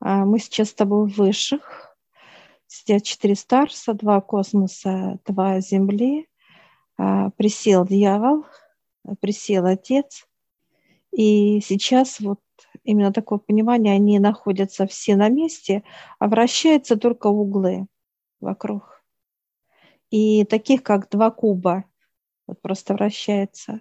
А, 0.00 0.24
мы 0.24 0.38
сейчас 0.38 0.70
с 0.70 0.74
тобой 0.74 1.08
в 1.08 1.16
высших. 1.16 1.96
Сидят 2.66 3.04
четыре 3.04 3.34
старца, 3.34 3.94
два 3.94 4.20
космоса, 4.20 5.18
два 5.26 5.60
земли. 5.60 6.28
А, 6.98 7.30
присел 7.30 7.86
дьявол, 7.86 8.46
присел 9.20 9.66
отец. 9.66 10.26
И 11.12 11.60
сейчас 11.60 12.20
вот 12.20 12.40
именно 12.84 13.12
такое 13.12 13.38
понимание, 13.38 13.94
они 13.94 14.18
находятся 14.18 14.86
все 14.86 15.16
на 15.16 15.28
месте, 15.28 15.82
а 16.18 16.28
вращаются 16.28 16.96
только 16.96 17.28
углы 17.28 17.86
вокруг. 18.40 19.02
И 20.10 20.44
таких, 20.44 20.82
как 20.82 21.08
два 21.10 21.30
куба, 21.30 21.84
вот 22.46 22.60
просто 22.60 22.94
вращается. 22.94 23.80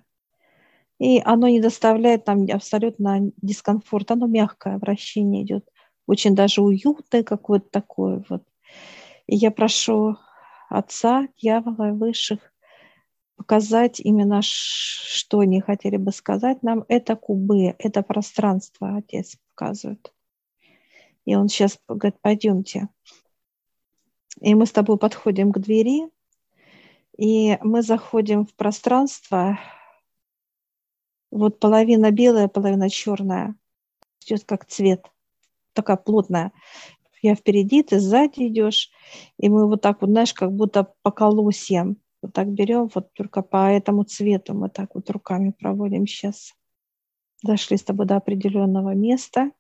И 0.97 1.21
оно 1.23 1.47
не 1.47 1.59
доставляет 1.59 2.25
нам 2.27 2.45
абсолютно 2.51 3.31
дискомфорт, 3.41 4.11
оно 4.11 4.27
мягкое 4.27 4.77
вращение 4.77 5.43
идет, 5.43 5.69
очень 6.07 6.35
даже 6.35 6.61
уютное 6.61 7.23
какое-то 7.23 7.69
такое 7.69 8.23
вот. 8.29 8.43
И 9.27 9.35
я 9.35 9.51
прошу 9.51 10.17
Отца, 10.69 11.27
Дьявола, 11.37 11.91
Высших 11.93 12.39
показать 13.35 13.99
именно, 13.99 14.41
что 14.41 15.39
они 15.39 15.61
хотели 15.61 15.97
бы 15.97 16.11
сказать 16.11 16.63
нам. 16.63 16.85
Это 16.87 17.15
кубы, 17.15 17.75
это 17.79 18.01
пространство, 18.01 18.97
Отец 18.97 19.37
показывает. 19.53 20.13
И 21.25 21.35
он 21.35 21.49
сейчас 21.49 21.79
говорит, 21.87 22.19
пойдемте. 22.21 22.87
И 24.41 24.53
мы 24.53 24.65
с 24.65 24.71
тобой 24.71 24.97
подходим 24.97 25.51
к 25.51 25.59
двери, 25.59 26.09
и 27.17 27.57
мы 27.61 27.81
заходим 27.81 28.45
в 28.45 28.53
пространство, 28.55 29.57
вот 31.31 31.59
половина 31.59 32.11
белая, 32.11 32.47
половина 32.47 32.89
черная, 32.89 33.55
идет 34.21 34.43
как 34.43 34.65
цвет, 34.65 35.05
такая 35.75 35.97
плотная. 35.97 36.51
Я 37.21 37.35
впереди, 37.35 37.83
ты 37.83 37.99
сзади 37.99 38.47
идешь, 38.47 38.91
и 39.37 39.49
мы 39.49 39.67
вот 39.67 39.81
так 39.81 40.01
вот, 40.01 40.09
знаешь, 40.09 40.33
как 40.33 40.51
будто 40.51 40.93
по 41.01 41.11
колосьям 41.11 41.97
вот 42.25 42.33
так 42.33 42.47
берем, 42.47 42.89
вот 42.93 43.13
только 43.13 43.43
по 43.43 43.69
этому 43.69 44.03
цвету 44.03 44.55
мы 44.55 44.69
так 44.69 44.95
вот 44.95 45.09
руками 45.11 45.51
проводим 45.51 46.07
сейчас. 46.07 46.53
Дошли 47.43 47.77
с 47.77 47.83
тобой 47.83 48.07
до 48.07 48.15
определенного 48.15 48.95
места. 48.95 49.51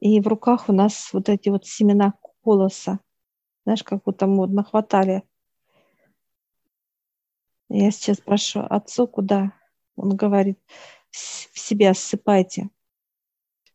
И 0.00 0.18
в 0.20 0.26
руках 0.26 0.70
у 0.70 0.72
нас 0.72 1.10
вот 1.12 1.28
эти 1.28 1.50
вот 1.50 1.66
семена 1.66 2.14
колоса. 2.42 3.00
Знаешь, 3.64 3.82
как 3.82 4.02
будто 4.04 4.26
мы 4.26 4.38
вот 4.38 4.50
нахватали. 4.50 5.22
Я 7.68 7.90
сейчас 7.90 8.18
прошу 8.18 8.60
отцу, 8.60 9.06
куда? 9.06 9.52
Он 9.96 10.16
говорит, 10.16 10.58
в 11.10 11.58
себя 11.58 11.92
ссыпайте. 11.92 12.70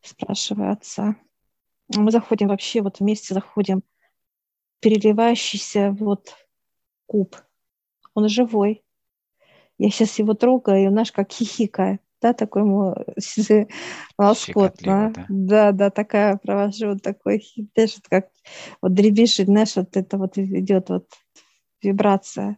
Спрашиваю 0.06 0.72
отца. 0.72 1.16
Мы 1.96 2.12
заходим 2.12 2.48
вообще, 2.48 2.82
вот 2.82 3.00
вместе 3.00 3.34
заходим 3.34 3.84
переливающийся 4.80 5.92
вот 5.92 6.36
куб. 7.08 7.36
Он 8.14 8.30
живой. 8.30 8.84
Я 9.78 9.90
сейчас 9.90 10.18
его 10.20 10.34
трогаю, 10.34 10.86
и 10.86 10.90
наш 10.90 11.12
как 11.12 11.32
хихикает. 11.32 12.02
Да, 12.22 12.34
такой 12.34 12.62
ему 12.62 12.96
волоскот. 14.18 14.78
Да? 14.82 15.12
да, 15.12 15.26
да, 15.28 15.72
да, 15.72 15.90
такая 15.90 16.38
провожу, 16.38 16.90
вот 16.90 17.02
такой, 17.02 17.44
даже 17.76 17.98
как 18.10 18.30
вот 18.82 18.94
дребезжит, 18.94 19.48
знаешь, 19.48 19.76
вот 19.76 19.98
это 19.98 20.18
вот 20.18 20.38
идет 20.38 20.90
вот 20.90 21.10
вибрация. 21.82 22.58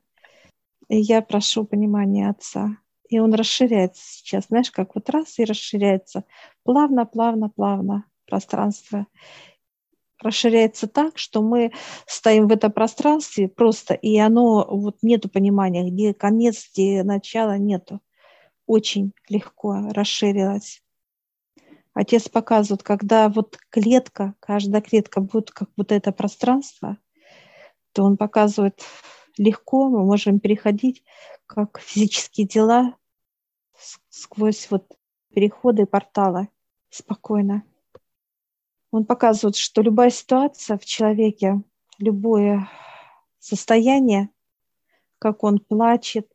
И 0.89 0.97
я 0.97 1.21
прошу 1.21 1.65
понимания 1.65 2.29
отца. 2.29 2.77
И 3.09 3.19
он 3.19 3.33
расширяется 3.33 4.01
сейчас, 4.03 4.45
знаешь, 4.49 4.71
как 4.71 4.95
вот 4.95 5.09
раз 5.09 5.39
и 5.39 5.45
расширяется. 5.45 6.23
Плавно, 6.63 7.05
плавно, 7.05 7.49
плавно 7.49 8.05
пространство 8.25 9.07
расширяется 10.19 10.87
так, 10.87 11.17
что 11.17 11.41
мы 11.41 11.71
стоим 12.05 12.47
в 12.47 12.51
этом 12.51 12.71
пространстве 12.71 13.47
просто, 13.47 13.93
и 13.93 14.17
оно, 14.17 14.65
вот 14.69 14.97
нету 15.01 15.29
понимания, 15.29 15.89
где 15.89 16.13
конец, 16.13 16.69
где 16.71 17.03
начало, 17.03 17.57
нету. 17.57 18.01
Очень 18.65 19.13
легко 19.29 19.89
расширилось. 19.91 20.81
Отец 21.93 22.29
показывает, 22.29 22.83
когда 22.83 23.29
вот 23.29 23.57
клетка, 23.69 24.35
каждая 24.39 24.81
клетка 24.81 25.21
будет 25.21 25.51
как 25.51 25.69
вот 25.77 25.91
это 25.91 26.11
пространство, 26.11 26.97
то 27.93 28.03
он 28.03 28.17
показывает 28.17 28.83
легко, 29.37 29.89
мы 29.89 30.03
можем 30.03 30.39
переходить 30.39 31.03
как 31.45 31.79
физические 31.79 32.47
дела 32.47 32.95
сквозь 34.09 34.69
вот 34.69 34.97
переходы 35.33 35.85
портала 35.85 36.47
спокойно. 36.89 37.63
Он 38.91 39.05
показывает, 39.05 39.55
что 39.55 39.81
любая 39.81 40.09
ситуация 40.09 40.77
в 40.77 40.85
человеке, 40.85 41.61
любое 41.99 42.69
состояние, 43.39 44.29
как 45.19 45.43
он 45.43 45.59
плачет, 45.59 46.31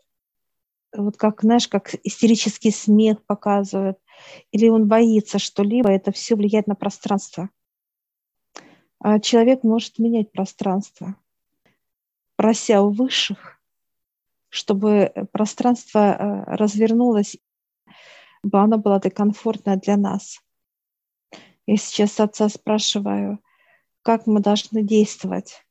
вот 0.95 1.17
как, 1.17 1.43
знаешь, 1.43 1.69
как 1.69 1.95
истерический 2.05 2.71
смех 2.71 3.25
показывает, 3.25 3.99
или 4.51 4.69
он 4.69 4.87
боится 4.87 5.39
что-либо, 5.39 5.91
это 5.91 6.13
все 6.13 6.37
влияет 6.37 6.67
на 6.67 6.75
пространство. 6.75 7.49
А 8.99 9.19
человек 9.19 9.65
может 9.65 9.99
менять 9.99 10.31
пространство, 10.31 11.17
прося 12.43 12.83
у 12.83 12.91
высших, 12.91 13.61
чтобы 14.49 15.13
пространство 15.33 15.99
э, 15.99 16.57
развернулось, 16.57 17.37
чтобы 18.41 18.59
оно 18.59 18.79
было 18.79 19.01
так 19.01 19.15
комфортное 19.15 19.77
для 19.77 19.97
нас– 19.97 20.39
я 21.67 21.77
сейчас 21.77 22.19
отца 22.19 22.49
спрашиваю, 22.49 23.39
как 24.03 24.27
мы 24.27 24.41
должны 24.41 24.83
действовать. 24.83 25.65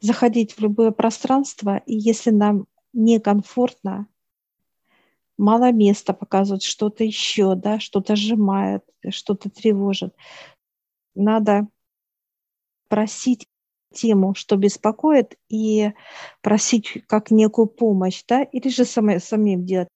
Заходить 0.00 0.52
в 0.52 0.60
любое 0.60 0.92
пространство, 0.92 1.78
и 1.78 1.96
если 1.96 2.30
нам 2.30 2.66
некомфортно, 2.92 4.06
мало 5.36 5.72
места 5.72 6.12
показывать 6.12 6.62
что-то 6.62 7.02
еще, 7.02 7.56
да, 7.56 7.80
что-то 7.80 8.14
сжимает, 8.14 8.84
что-то 9.10 9.50
тревожит. 9.50 10.14
Надо 11.16 11.66
просить 12.86 13.48
тему, 13.92 14.34
что 14.34 14.56
беспокоит, 14.56 15.36
и 15.48 15.92
просить 16.42 17.04
как 17.06 17.30
некую 17.30 17.66
помощь, 17.66 18.22
да, 18.28 18.42
или 18.42 18.68
же 18.68 18.84
самим, 18.84 19.20
самим 19.20 19.64
делать. 19.64 19.88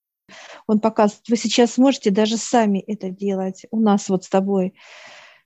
Он 0.66 0.80
показывает, 0.80 1.28
вы 1.28 1.36
сейчас 1.36 1.72
сможете 1.72 2.10
даже 2.10 2.36
сами 2.36 2.78
это 2.80 3.10
делать. 3.10 3.66
У 3.70 3.80
нас 3.80 4.08
вот 4.08 4.24
с 4.24 4.28
тобой 4.28 4.74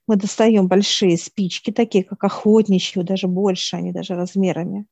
мы 0.07 0.15
достаем 0.15 0.67
большие 0.67 1.17
спички, 1.17 1.71
такие 1.71 2.03
как 2.03 2.23
охотничьи, 2.23 3.03
даже 3.03 3.27
больше, 3.27 3.75
они 3.75 3.91
даже 3.91 4.15
размерами. 4.15 4.85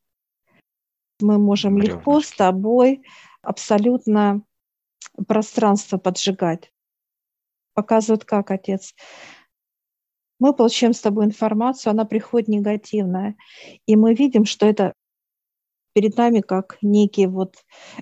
Мы 1.21 1.37
можем 1.37 1.75
Бревнышки. 1.75 1.97
легко 1.97 2.21
с 2.21 2.31
тобой 2.31 3.03
абсолютно 3.41 4.41
пространство 5.27 5.97
поджигать. 5.97 6.71
Показывают, 7.73 8.25
как 8.25 8.51
отец. 8.51 8.93
Мы 10.39 10.53
получаем 10.53 10.93
с 10.93 11.01
тобой 11.01 11.25
информацию, 11.25 11.91
она 11.91 12.05
приходит 12.05 12.49
негативная, 12.49 13.35
и 13.85 13.95
мы 13.95 14.13
видим, 14.13 14.45
что 14.45 14.65
это 14.65 14.93
перед 15.93 16.17
нами 16.17 16.41
как 16.41 16.77
некий 16.81 17.25
вот 17.25 17.55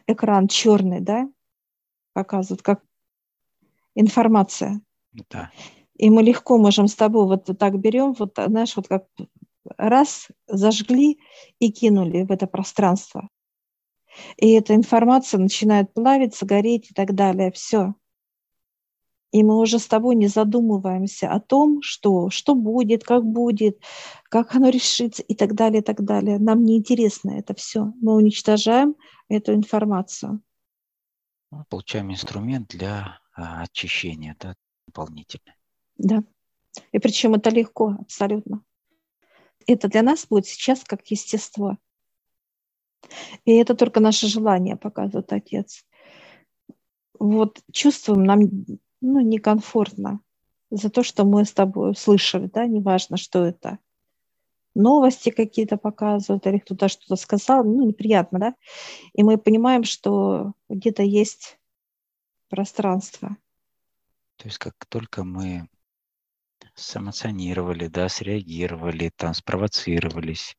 экран 0.07 0.47
черный, 0.47 0.99
да, 0.99 1.29
показывают, 2.13 2.63
как 2.63 2.81
информация. 3.95 4.81
Да. 5.29 5.51
И 5.95 6.09
мы 6.09 6.23
легко 6.23 6.57
можем 6.57 6.87
с 6.87 6.95
тобой 6.95 7.25
вот 7.25 7.49
так 7.57 7.79
берем, 7.79 8.13
вот, 8.13 8.33
знаешь, 8.35 8.75
вот 8.75 8.87
как 8.87 9.05
раз 9.77 10.27
зажгли 10.47 11.19
и 11.59 11.71
кинули 11.71 12.23
в 12.23 12.31
это 12.31 12.47
пространство. 12.47 13.29
И 14.37 14.51
эта 14.51 14.75
информация 14.75 15.39
начинает 15.39 15.93
плавиться, 15.93 16.45
гореть 16.45 16.91
и 16.91 16.93
так 16.93 17.13
далее. 17.13 17.51
Все. 17.51 17.95
И 19.33 19.41
мы 19.41 19.57
уже 19.57 19.79
с 19.79 19.87
тобой 19.87 20.15
не 20.15 20.27
задумываемся 20.27 21.31
о 21.31 21.39
том, 21.39 21.81
что, 21.81 22.29
что 22.29 22.53
будет, 22.53 23.03
как 23.03 23.25
будет, 23.25 23.81
как 24.29 24.53
оно 24.53 24.69
решится 24.69 25.23
и 25.23 25.33
так 25.33 25.55
далее, 25.55 25.81
и 25.81 25.83
так 25.83 26.03
далее. 26.03 26.37
Нам 26.37 26.63
не 26.63 26.77
интересно 26.77 27.31
это 27.31 27.55
все. 27.55 27.93
Мы 27.99 28.13
уничтожаем 28.13 28.95
эту 29.29 29.55
информацию. 29.55 30.39
Ну, 31.49 31.65
получаем 31.67 32.11
инструмент 32.11 32.67
для 32.69 33.19
а, 33.35 33.63
очищения, 33.63 34.37
да, 34.39 34.55
дополнительный. 34.85 35.55
Да. 35.97 36.23
И 36.91 36.99
причем 36.99 37.33
это 37.33 37.49
легко, 37.49 37.95
абсолютно. 37.99 38.63
Это 39.65 39.87
для 39.87 40.03
нас 40.03 40.27
будет 40.27 40.45
сейчас 40.45 40.83
как 40.83 41.07
естество. 41.07 41.79
И 43.45 43.53
это 43.53 43.73
только 43.73 43.99
наше 43.99 44.27
желание, 44.27 44.75
показывает 44.75 45.33
Отец. 45.33 45.83
Вот 47.17 47.61
чувствуем 47.71 48.25
нам 48.25 48.41
ну, 49.03 49.19
некомфортно 49.19 50.19
за 50.71 50.89
то, 50.89 51.03
что 51.03 51.23
мы 51.23 51.45
с 51.45 51.53
тобой 51.53 51.91
услышали, 51.91 52.47
да, 52.47 52.65
неважно, 52.65 53.17
что 53.17 53.45
это– 53.45 53.79
новости 54.75 55.29
какие-то 55.29 55.77
показывают, 55.77 56.45
или 56.47 56.59
кто-то 56.59 56.87
что-то 56.87 57.15
сказал, 57.15 57.63
ну, 57.63 57.85
неприятно, 57.85 58.39
да? 58.39 58.55
И 59.13 59.23
мы 59.23 59.37
понимаем, 59.37 59.83
что 59.83 60.53
где-то 60.69 61.03
есть 61.03 61.59
пространство. 62.49 63.37
То 64.37 64.45
есть 64.45 64.57
как 64.57 64.73
только 64.89 65.23
мы 65.23 65.67
сэмоционировали, 66.75 67.87
да, 67.87 68.09
среагировали, 68.09 69.11
там 69.15 69.33
спровоцировались. 69.33 70.57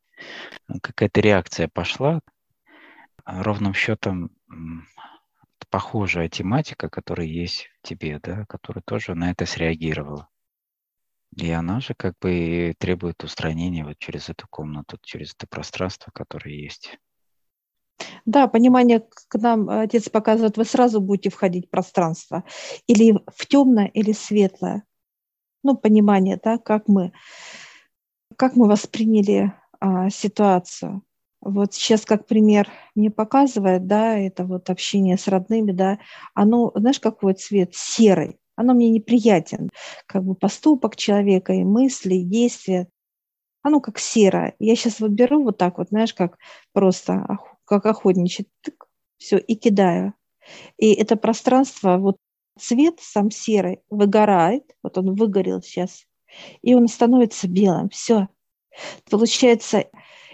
Какая-то 0.80 1.20
реакция 1.20 1.68
пошла. 1.68 2.20
Ровным 3.24 3.74
счетом 3.74 4.30
похожая 5.74 6.28
тематика, 6.28 6.88
которая 6.88 7.26
есть 7.26 7.68
в 7.82 7.88
тебе, 7.88 8.20
да, 8.22 8.44
которая 8.48 8.80
тоже 8.86 9.16
на 9.16 9.32
это 9.32 9.44
среагировала. 9.44 10.28
И 11.36 11.50
она 11.50 11.80
же 11.80 11.94
как 11.94 12.14
бы 12.20 12.76
требует 12.78 13.24
устранения 13.24 13.84
вот 13.84 13.98
через 13.98 14.28
эту 14.28 14.46
комнату, 14.48 14.98
через 15.02 15.34
это 15.34 15.48
пространство, 15.48 16.12
которое 16.14 16.54
есть. 16.54 16.96
Да, 18.24 18.46
понимание 18.46 19.00
к 19.00 19.34
нам 19.34 19.68
отец 19.68 20.08
показывает, 20.08 20.56
вы 20.56 20.64
сразу 20.64 21.00
будете 21.00 21.30
входить 21.30 21.66
в 21.66 21.70
пространство. 21.70 22.44
Или 22.86 23.18
в 23.34 23.44
темное, 23.44 23.86
или 23.86 24.12
светлое. 24.12 24.84
Ну, 25.64 25.76
понимание, 25.76 26.38
да, 26.40 26.56
как 26.56 26.86
мы, 26.86 27.12
как 28.36 28.54
мы 28.54 28.68
восприняли 28.68 29.52
а, 29.80 30.08
ситуацию. 30.08 31.02
Вот 31.44 31.74
сейчас, 31.74 32.04
как 32.04 32.26
пример 32.26 32.68
мне 32.94 33.10
показывает, 33.10 33.86
да, 33.86 34.18
это 34.18 34.44
вот 34.44 34.70
общение 34.70 35.18
с 35.18 35.28
родными, 35.28 35.72
да, 35.72 35.98
оно, 36.34 36.72
знаешь, 36.74 37.00
какой 37.00 37.34
цвет? 37.34 37.74
Серый. 37.74 38.38
Оно 38.56 38.74
мне 38.74 38.88
неприятен. 38.88 39.70
Как 40.06 40.24
бы 40.24 40.34
поступок 40.34 40.96
человека 40.96 41.52
и 41.52 41.64
мысли, 41.64 42.14
и 42.14 42.24
действия. 42.24 42.88
Оно 43.62 43.80
как 43.80 43.98
серое. 43.98 44.54
Я 44.58 44.76
сейчас 44.76 45.00
вот 45.00 45.10
беру 45.10 45.42
вот 45.42 45.58
так 45.58 45.78
вот, 45.78 45.88
знаешь, 45.88 46.14
как 46.14 46.38
просто, 46.72 47.26
как 47.64 47.86
охотничий, 47.86 48.48
тык, 48.62 48.86
все, 49.18 49.38
и 49.38 49.54
кидаю. 49.56 50.14
И 50.76 50.92
это 50.92 51.16
пространство, 51.16 51.96
вот 51.96 52.16
цвет 52.58 53.00
сам 53.00 53.30
серый 53.30 53.80
выгорает, 53.90 54.64
вот 54.82 54.98
он 54.98 55.14
выгорел 55.14 55.62
сейчас, 55.62 56.04
и 56.62 56.74
он 56.74 56.88
становится 56.88 57.48
белым. 57.48 57.88
Все. 57.88 58.28
Получается, 59.10 59.86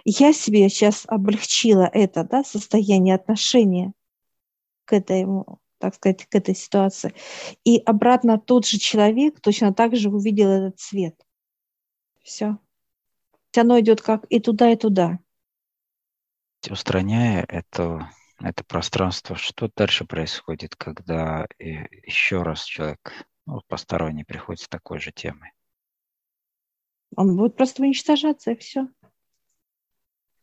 я 0.04 0.32
себе 0.32 0.68
сейчас 0.68 1.04
облегчила 1.06 1.88
это 1.92 2.24
да, 2.24 2.44
состояние 2.44 3.14
отношения 3.14 3.92
к 4.84 4.92
этому, 4.92 5.60
так 5.78 5.94
сказать, 5.94 6.26
к 6.26 6.34
этой 6.34 6.54
ситуации. 6.54 7.14
И 7.64 7.78
обратно 7.78 8.38
тот 8.38 8.66
же 8.66 8.78
человек 8.78 9.40
точно 9.40 9.72
так 9.72 9.96
же 9.96 10.10
увидел 10.10 10.48
этот 10.48 10.78
цвет. 10.78 11.14
Все. 12.22 12.58
Оно 13.56 13.80
идет 13.80 14.00
как 14.00 14.24
и 14.28 14.40
туда, 14.40 14.70
и 14.70 14.76
туда. 14.76 15.18
Устраняя 16.68 17.44
это, 17.48 18.10
это 18.40 18.64
пространство, 18.64 19.36
что 19.36 19.70
дальше 19.74 20.04
происходит, 20.04 20.76
когда 20.76 21.46
еще 21.58 22.42
раз 22.42 22.64
человек 22.64 23.26
ну, 23.46 23.60
посторонний 23.66 24.24
приходит 24.24 24.62
с 24.62 24.68
такой 24.68 25.00
же 25.00 25.10
темой? 25.10 25.52
Он 27.16 27.36
будет 27.36 27.56
просто 27.56 27.82
уничтожаться, 27.82 28.52
и 28.52 28.56
все 28.56 28.88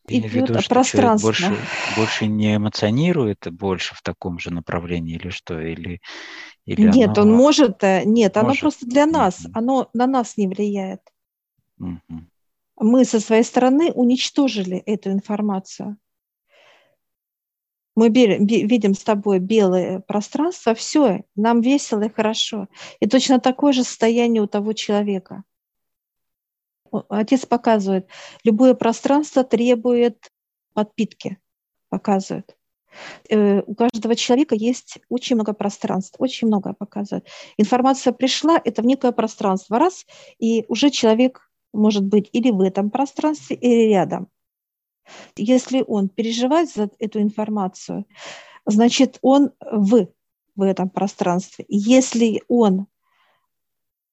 идет 0.07 0.33
виду, 0.33 0.59
что 0.59 0.69
пространство. 0.69 1.27
Больше, 1.27 1.57
больше 1.95 2.27
не 2.27 2.55
эмоционирует 2.55 3.47
больше 3.51 3.95
в 3.95 4.01
таком 4.01 4.39
же 4.39 4.51
направлении 4.51 5.15
или 5.15 5.29
что? 5.29 5.59
Или, 5.59 6.01
или 6.65 6.89
нет, 6.89 7.17
оно... 7.17 7.31
он 7.31 7.37
может, 7.37 7.83
э, 7.83 8.03
нет, 8.05 8.35
может. 8.35 8.49
оно 8.49 8.55
просто 8.59 8.85
для 8.85 9.05
нас, 9.05 9.45
mm-hmm. 9.45 9.51
оно 9.53 9.89
на 9.93 10.07
нас 10.07 10.37
не 10.37 10.47
влияет. 10.47 11.01
Mm-hmm. 11.81 12.21
Мы 12.79 13.05
со 13.05 13.19
своей 13.19 13.43
стороны 13.43 13.91
уничтожили 13.91 14.77
эту 14.77 15.11
информацию. 15.11 15.97
Мы 17.95 18.09
видим 18.09 18.93
с 18.93 18.99
тобой 18.99 19.39
белое 19.39 20.01
пространство, 20.01 20.75
все, 20.75 21.23
нам 21.35 21.61
весело 21.61 22.03
и 22.03 22.13
хорошо. 22.13 22.67
И 22.99 23.07
точно 23.07 23.39
такое 23.39 23.73
же 23.73 23.83
состояние 23.83 24.43
у 24.43 24.47
того 24.47 24.73
человека– 24.73 25.43
Отец 27.09 27.45
показывает, 27.45 28.07
любое 28.43 28.73
пространство 28.73 29.43
требует 29.43 30.31
подпитки, 30.73 31.37
показывает. 31.89 32.55
Э, 33.29 33.61
у 33.61 33.75
каждого 33.75 34.15
человека 34.15 34.55
есть 34.55 34.99
очень 35.09 35.35
много 35.35 35.53
пространств, 35.53 36.15
очень 36.19 36.47
много 36.47 36.73
показывает. 36.73 37.27
Информация 37.57 38.13
пришла, 38.13 38.59
это 38.63 38.81
в 38.81 38.85
некое 38.85 39.11
пространство, 39.11 39.79
раз, 39.79 40.05
и 40.39 40.65
уже 40.67 40.89
человек 40.89 41.51
может 41.73 42.03
быть 42.03 42.29
или 42.31 42.51
в 42.51 42.61
этом 42.61 42.89
пространстве, 42.89 43.55
или 43.55 43.89
рядом. 43.89 44.29
Если 45.35 45.83
он 45.87 46.09
переживает 46.09 46.69
за 46.69 46.89
эту 46.99 47.21
информацию, 47.21 48.05
значит, 48.65 49.19
он 49.21 49.51
в, 49.61 50.07
в 50.55 50.61
этом 50.61 50.89
пространстве. 50.89 51.65
Если 51.69 52.43
он 52.47 52.87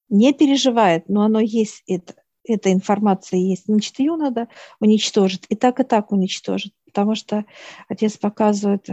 не 0.09 0.33
переживает, 0.33 1.09
но 1.09 1.23
оно 1.23 1.39
есть 1.39 1.83
это, 1.87 2.15
эта 2.47 2.71
информация 2.71 3.39
есть, 3.39 3.65
значит, 3.65 3.99
ее 3.99 4.15
надо 4.15 4.47
уничтожить. 4.79 5.45
И 5.49 5.55
так, 5.55 5.79
и 5.79 5.83
так 5.83 6.11
уничтожить. 6.11 6.73
Потому 6.85 7.15
что 7.15 7.45
отец 7.87 8.17
показывает, 8.17 8.87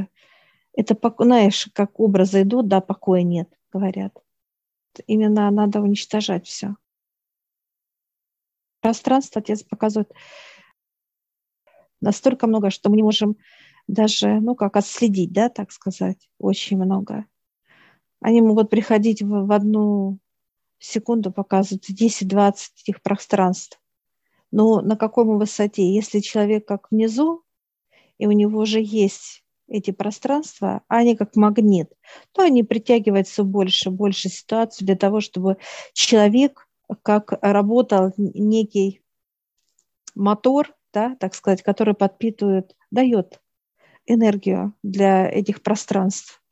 это, 0.75 0.97
знаешь, 1.19 1.69
как 1.75 2.01
образы 2.01 2.43
идут, 2.43 2.69
да, 2.69 2.81
покоя 2.81 3.23
нет, 3.23 3.49
говорят. 3.73 4.17
Именно 5.07 5.51
надо 5.51 5.81
уничтожать 5.81 6.47
все. 6.47 6.77
Пространство 8.81 9.41
отец 9.41 9.63
показывает 9.63 10.13
настолько 12.01 12.47
много, 12.47 12.71
что 12.71 12.91
мы 12.91 12.97
не 12.97 13.03
можем 13.03 13.37
даже, 13.87 14.41
ну, 14.41 14.55
как 14.55 14.77
отследить, 14.77 15.33
да, 15.33 15.49
так 15.49 15.73
сказать, 15.73 16.29
очень 16.39 16.77
много. 16.77 17.27
Они 18.21 18.41
могут 18.41 18.71
приходить 18.71 19.23
в, 19.23 19.47
в 19.47 19.53
одну 19.53 20.19
секунду 20.83 21.33
показывают 21.33 21.89
10-20 21.89 22.55
этих 22.83 23.03
пространств. 23.03 23.81
Но 24.51 24.81
на 24.81 24.97
какой 24.97 25.25
мы 25.25 25.39
высоте? 25.39 25.95
Если 25.95 26.21
человек 26.21 26.67
как 26.67 26.91
внизу, 26.91 27.43
и 28.19 28.27
у 28.27 28.33
него 28.33 28.61
уже 28.61 28.81
есть 28.83 29.45
эти 29.69 29.91
пространства, 29.91 30.83
а 30.89 30.99
они 30.99 31.17
как 31.17 31.37
магнит, 31.37 31.91
то 32.33 32.43
они 32.43 32.63
притягивают 32.63 33.27
все 33.27 33.45
больше 33.45 33.91
больше 33.91 34.29
ситуаций 34.29 34.85
для 34.85 34.97
того, 34.97 35.21
чтобы 35.21 35.57
человек 35.95 36.69
как 37.03 37.33
работал 37.41 38.13
некий 38.17 39.01
мотор, 40.15 40.75
да, 40.93 41.17
так 41.19 41.35
сказать, 41.35 41.63
который 41.63 41.95
подпитывает, 41.95 42.77
дает 42.91 43.41
энергию 44.05 44.75
для 44.83 45.31
этих 45.31 45.63
пространств. 45.63 46.43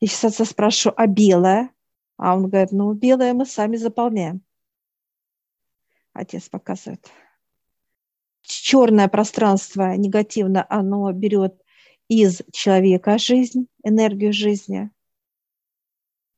Я 0.00 0.08
сейчас 0.08 0.36
спрашиваю, 0.36 0.94
а 1.00 1.06
белое? 1.06 1.70
А 2.16 2.34
он 2.34 2.48
говорит, 2.48 2.72
ну, 2.72 2.92
белое 2.92 3.34
мы 3.34 3.46
сами 3.46 3.76
заполняем. 3.76 4.42
Отец 6.12 6.48
показывает. 6.48 7.10
Черное 8.42 9.08
пространство 9.08 9.94
негативно, 9.96 10.64
оно 10.68 11.12
берет 11.12 11.60
из 12.08 12.42
человека 12.52 13.18
жизнь, 13.18 13.66
энергию 13.82 14.32
жизни. 14.32 14.90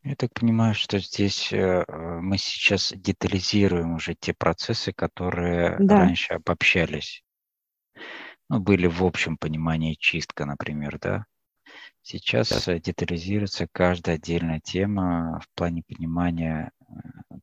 Я 0.02 0.16
так 0.16 0.32
понимаю, 0.32 0.74
что 0.74 0.98
здесь 0.98 1.52
э, 1.52 1.84
мы 1.88 2.38
сейчас 2.38 2.92
детализируем 2.96 3.94
уже 3.94 4.14
те 4.14 4.32
процессы, 4.32 4.92
которые 4.92 5.76
да. 5.78 5.98
раньше 5.98 6.34
обобщались. 6.34 7.22
Ну, 8.48 8.60
были 8.60 8.86
в 8.86 9.04
общем 9.04 9.36
понимании 9.36 9.94
чистка, 9.94 10.46
например, 10.46 10.98
да? 10.98 11.26
Сейчас 12.10 12.64
да. 12.64 12.78
детализируется 12.78 13.68
каждая 13.70 14.16
отдельная 14.16 14.60
тема 14.60 15.40
в 15.42 15.54
плане 15.54 15.82
понимания, 15.86 16.72
э, 16.80 17.34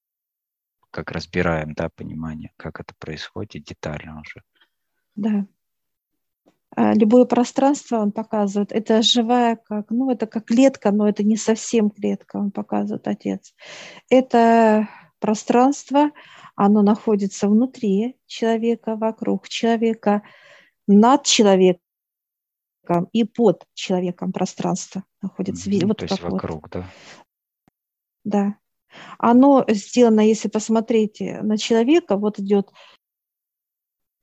как 0.89 1.12
разбираем, 1.12 1.74
да, 1.75 1.89
понимание, 1.95 2.51
как 2.57 2.79
это 2.79 2.95
происходит 2.98 3.63
детально 3.63 4.22
уже. 4.22 4.41
Да. 5.15 5.45
А, 6.75 6.95
любое 6.95 7.25
пространство 7.25 7.98
он 7.98 8.12
показывает. 8.12 8.72
Это 8.72 9.03
живая, 9.03 9.55
как, 9.55 9.91
ну, 9.91 10.10
это 10.10 10.25
как 10.25 10.45
клетка, 10.45 10.91
но 10.91 11.07
это 11.07 11.24
не 11.24 11.38
совсем 11.38 11.91
клетка, 11.91 12.38
он 12.38 12.50
показывает 12.50 13.07
отец. 13.07 13.53
Это 14.10 14.89
пространство, 15.19 16.10
оно 16.55 16.81
находится 16.81 17.48
внутри 17.48 18.17
человека, 18.25 18.95
вокруг 18.95 19.48
человека, 19.48 20.24
над 20.88 21.24
человеком 21.24 21.85
и 23.12 23.24
под 23.24 23.65
человеком 23.74 24.32
пространство 24.32 25.04
находится. 25.22 25.70
Mm-hmm, 25.70 25.86
вот 25.88 25.98
то 25.98 26.06
есть 26.06 26.22
вокруг, 26.22 26.62
вот. 26.63 26.72
да? 26.72 26.86
Да. 28.24 28.58
Оно 29.18 29.65
сделано, 29.68 30.22
если 30.22 30.48
посмотрите 30.48 31.42
на 31.42 31.58
человека, 31.58 32.18
вот 32.18 32.39
идет 32.39 32.70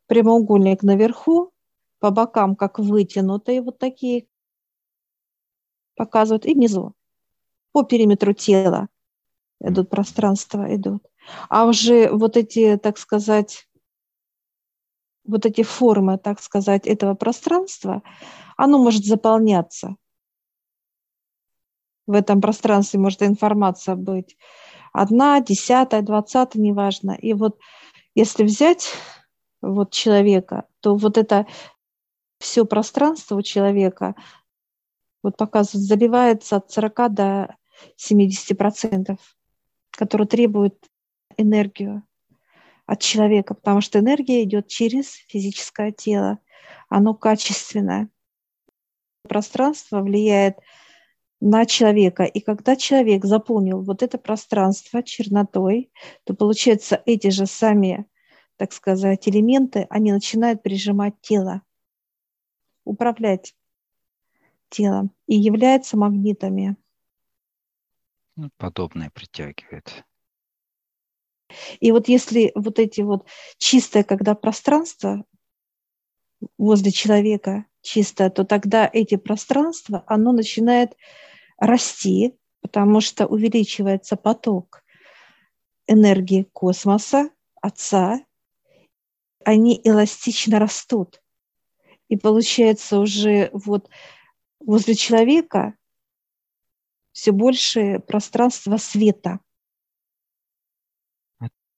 прямоугольник 0.07 0.83
наверху, 0.83 1.53
по 1.99 2.11
бокам 2.11 2.57
как 2.57 2.79
вытянутые 2.79 3.63
вот 3.63 3.79
такие 3.79 4.27
показывают, 5.95 6.47
и 6.47 6.55
внизу 6.55 6.95
по 7.73 7.85
периметру 7.85 8.33
тела 8.33 8.89
идут 9.61 9.89
пространства, 9.89 10.75
идут. 10.75 11.05
А 11.49 11.65
уже 11.67 12.11
вот 12.11 12.37
эти, 12.37 12.77
так 12.77 12.99
сказать, 12.99 13.69
вот 15.25 15.47
эти 15.47 15.63
формы, 15.63 16.19
так 16.19 16.41
сказать, 16.41 16.87
этого 16.87 17.15
пространства, 17.15 18.03
оно 18.63 18.79
может 18.79 19.05
заполняться. 19.05 19.97
В 22.07 22.13
этом 22.13 22.41
пространстве 22.41 23.01
может 23.01 23.23
информация 23.25 23.97
быть 23.97 24.37
одна, 24.93 25.41
десятая, 25.41 26.01
двадцатая, 26.01 26.63
неважно. 26.63 27.11
И 27.11 27.33
вот 27.33 27.59
если 28.15 28.45
взять 28.45 28.93
вот 29.63 29.91
человека, 29.91 30.69
то 30.79 30.95
вот 30.95 31.19
это 31.19 31.49
все 32.39 32.65
пространство 32.65 33.35
у 33.35 33.43
человека 33.43 34.15
вот 35.25 35.37
показывает, 35.37 35.85
заливается 35.85 36.57
от 36.57 36.71
40 36.71 37.15
до 37.15 37.57
70 37.97 38.57
процентов, 38.57 39.19
которые 39.91 40.29
требуют 40.29 40.77
энергию 41.37 42.05
от 42.87 43.01
человека, 43.01 43.55
потому 43.55 43.81
что 43.81 43.99
энергия 43.99 44.45
идет 44.45 44.69
через 44.69 45.15
физическое 45.27 45.91
тело, 45.91 46.39
оно 46.89 47.13
качественное. 47.13 48.09
Пространство 49.29 50.01
влияет 50.01 50.59
на 51.41 51.67
человека. 51.67 52.25
И 52.25 52.41
когда 52.41 52.77
человек 52.77 53.25
заполнил 53.25 53.83
вот 53.83 54.03
это 54.03 54.19
пространство 54.19 55.03
чернотой, 55.03 55.91
то 56.25 56.35
получается 56.35 57.03
эти 57.05 57.29
же 57.31 57.47
сами, 57.47 58.07
так 58.57 58.73
сказать, 58.73 59.29
элементы, 59.29 59.87
они 59.91 60.13
начинают 60.13 60.63
прижимать 60.63 61.15
тело, 61.21 61.63
управлять 62.85 63.57
телом 64.69 65.11
и 65.27 65.37
являются 65.37 65.97
магнитами. 65.97 66.77
Ну, 68.37 68.51
подобное 68.57 69.11
притягивает. 69.11 70.05
И 71.81 71.93
вот 71.93 72.09
если 72.09 72.53
вот 72.55 72.79
эти 72.79 73.03
вот 73.03 73.27
чистое, 73.59 74.05
когда 74.05 74.35
пространство 74.35 75.25
возле 76.59 76.91
человека 76.91 77.67
чистое, 77.83 78.31
то 78.31 78.45
тогда 78.45 78.89
эти 78.91 79.17
пространства, 79.17 80.05
оно 80.07 80.33
начинает 80.33 80.97
расти, 81.59 82.37
потому 82.61 83.01
что 83.01 83.27
увеличивается 83.27 84.17
поток 84.17 84.83
энергии 85.87 86.45
космоса, 86.53 87.31
Отца, 87.61 88.25
они 89.45 89.81
эластично 89.85 90.59
растут. 90.59 91.23
И 92.09 92.17
получается 92.17 92.99
уже 92.99 93.51
вот 93.53 93.89
возле 94.61 94.95
человека 94.95 95.75
все 97.13 97.33
больше 97.33 98.01
пространства 98.01 98.77
света. 98.79 99.41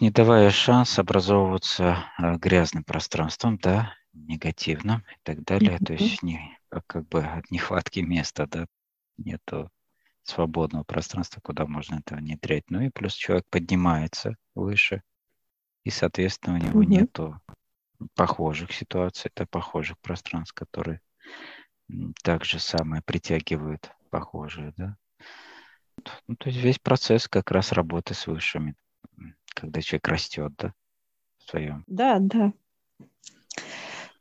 Не 0.00 0.10
давая 0.10 0.50
шанс 0.50 0.98
образовываться 0.98 2.04
э, 2.18 2.36
грязным 2.36 2.84
пространством, 2.84 3.58
да, 3.58 3.94
негативным 4.14 5.00
и 5.00 5.18
так 5.22 5.44
далее. 5.44 5.76
Mm-hmm. 5.76 5.84
То 5.84 5.92
есть 5.92 6.22
не, 6.22 6.58
как 6.68 7.08
бы 7.08 7.20
от 7.22 7.50
нехватки 7.50 8.00
места, 8.00 8.46
да, 8.46 8.66
нету 9.16 9.70
свободного 10.22 10.84
пространства, 10.84 11.40
куда 11.42 11.66
можно 11.66 11.96
это 11.96 12.16
внедрять. 12.16 12.64
Ну 12.70 12.80
и 12.80 12.90
плюс 12.90 13.14
человек 13.14 13.44
поднимается 13.50 14.36
выше, 14.54 15.02
и, 15.84 15.90
соответственно, 15.90 16.56
у 16.56 16.58
него 16.58 16.80
угу. 16.80 16.88
нету 16.88 17.40
похожих 18.14 18.72
ситуаций, 18.72 19.30
это 19.34 19.46
похожих 19.46 19.98
пространств, 20.00 20.54
которые 20.54 21.00
так 22.22 22.44
же 22.44 22.58
самое 22.58 23.02
притягивают 23.02 23.90
похожие, 24.10 24.72
да. 24.76 24.96
Ну, 26.26 26.36
то 26.36 26.48
есть 26.48 26.60
весь 26.60 26.78
процесс 26.78 27.28
как 27.28 27.50
раз 27.50 27.72
работы 27.72 28.14
с 28.14 28.26
высшими, 28.26 28.74
когда 29.54 29.80
человек 29.80 30.08
растет, 30.08 30.52
да, 30.58 30.74
в 31.38 31.50
своем. 31.50 31.84
Да, 31.86 32.18
да. 32.18 32.52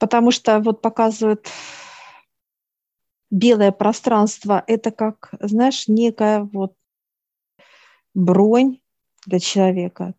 Потому 0.03 0.31
что 0.31 0.59
вот 0.59 0.81
показывают 0.81 1.47
белое 3.31 3.71
пространство– 3.71 4.61
это 4.67 4.91
как, 4.91 5.33
знаешь, 5.39 5.87
некая 5.87 6.43
вот 6.51 6.73
бронь 8.13 8.81
для 9.25 9.39
человека, 9.39 10.13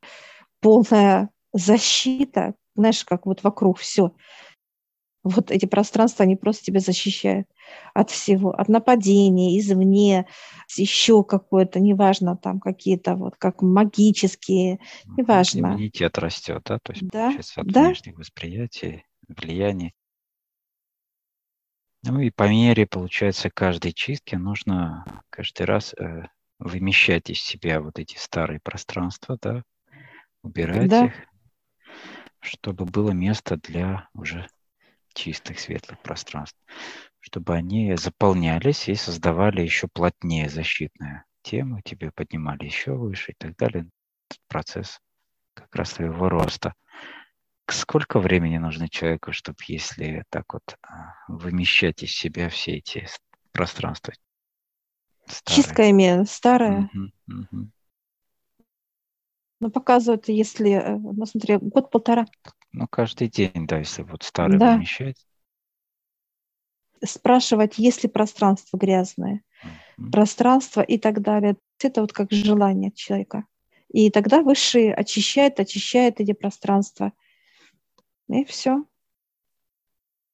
полная 0.61 1.29
защита, 1.53 2.55
знаешь, 2.75 3.05
как 3.05 3.26
вот 3.26 3.43
вокруг 3.43 3.79
все. 3.79 4.14
Вот 5.23 5.50
эти 5.50 5.67
пространства, 5.67 6.23
они 6.23 6.37
просто 6.37 6.64
тебя 6.64 6.81
защищают 6.81 7.47
от 7.93 8.11
всего, 8.11 8.53
от 8.53 8.71
нападения 8.71 9.59
извне, 9.59 10.25
еще 10.79 11.25
какое-то, 11.25 11.79
неважно, 11.79 12.38
там 12.38 12.59
какие-то 12.59 13.17
вот 13.17 13.37
как 13.37 13.61
магические, 13.61 14.81
неважно. 15.19 15.67
Иммунитет 15.67 16.17
растет, 16.17 16.62
да? 16.64 16.79
То 16.83 16.93
есть, 16.95 17.07
да, 17.07 17.35
от 17.57 17.67
да. 17.67 17.85
внешних 17.88 18.17
восприятий, 18.17 19.05
влияний. 19.28 19.95
Ну 22.02 22.21
и 22.21 22.31
по 22.31 22.49
мере, 22.49 22.87
получается, 22.87 23.50
каждой 23.50 23.93
чистки 23.93 24.35
нужно 24.35 25.04
каждый 25.31 25.64
раз 25.64 25.95
э, 25.95 26.26
вымещать 26.59 27.31
из 27.31 27.40
себя 27.40 27.81
вот 27.81 27.99
эти 27.99 28.19
старые 28.19 28.61
пространства, 28.61 29.38
да, 29.40 29.62
убирать 30.43 30.90
да. 30.90 31.07
их, 31.07 31.14
чтобы 32.40 32.85
было 32.85 33.12
место 33.12 33.57
для 33.57 34.09
уже 34.12 34.47
чистых, 35.14 35.59
светлых 35.59 36.00
пространств, 36.02 36.59
чтобы 37.21 37.54
они 37.54 37.97
заполнялись 37.97 38.88
и 38.88 38.95
создавали 38.95 39.62
еще 39.62 39.88
плотнее 39.88 40.50
защитную 40.50 41.25
тему, 41.43 41.81
тебе 41.83 42.11
поднимали 42.11 42.64
еще 42.64 42.93
выше 42.93 43.33
и 43.33 43.35
так 43.38 43.57
далее. 43.57 43.88
Этот 44.28 44.43
процесс 44.49 45.00
как 45.54 45.75
раз 45.75 45.93
твоего 45.93 46.28
роста. 46.28 46.75
Сколько 47.66 48.18
времени 48.18 48.59
нужно 48.59 48.88
человеку, 48.88 49.33
чтобы, 49.33 49.56
если 49.68 50.25
так 50.28 50.52
вот 50.52 50.76
а, 50.83 51.14
вымещать 51.28 52.02
из 52.02 52.12
себя 52.12 52.50
все 52.50 52.73
эти 52.76 53.06
пространства? 53.52 54.12
Старые. 55.26 55.62
Чистка 55.62 55.90
имею, 55.90 56.26
старая. 56.26 56.90
Угу, 56.92 57.38
угу. 57.40 57.71
Ну, 59.61 59.71
показывают, 59.71 60.28
если, 60.28 60.73
э, 60.73 60.99
ну, 60.99 61.25
смотри, 61.25 61.56
год-полтора. 61.56 62.26
Ну, 62.73 62.87
каждый 62.87 63.28
день, 63.28 63.66
да, 63.66 63.78
если 63.78 64.02
вот 64.02 64.25
старый 64.25 64.59
да. 64.59 64.75
вымещать. 64.75 65.26
Спрашивать, 67.02 67.78
есть 67.78 68.02
ли 68.02 68.11
пространство 68.11 68.76
грязное, 68.76 69.42
mm 69.62 70.11
пространство 70.11 70.83
и 70.83 70.99
так 70.99 71.23
далее. 71.23 71.56
Это 71.83 72.02
вот 72.02 72.12
как 72.12 72.30
желание 72.30 72.90
человека. 72.90 73.44
И 73.88 74.11
тогда 74.11 74.42
высшие 74.42 74.92
очищают, 74.92 75.61
очищают 75.61 76.21
эти 76.21 76.33
пространства– 76.33 77.14
и 78.28 78.45
все. 78.45 78.85